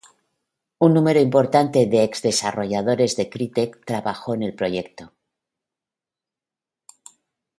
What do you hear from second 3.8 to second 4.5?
trabajó en